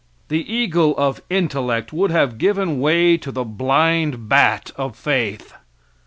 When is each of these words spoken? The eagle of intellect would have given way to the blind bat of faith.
The 0.29 0.51
eagle 0.51 0.97
of 0.97 1.21
intellect 1.29 1.93
would 1.93 2.09
have 2.09 2.39
given 2.39 2.79
way 2.79 3.17
to 3.17 3.31
the 3.31 3.43
blind 3.43 4.27
bat 4.27 4.71
of 4.75 4.95
faith. 4.95 5.53